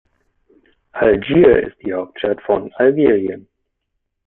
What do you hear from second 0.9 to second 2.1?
Algier ist die